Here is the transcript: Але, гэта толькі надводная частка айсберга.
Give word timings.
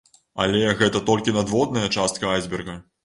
Але, 0.45 0.61
гэта 0.79 1.01
толькі 1.09 1.35
надводная 1.37 1.85
частка 1.97 2.33
айсберга. 2.39 2.79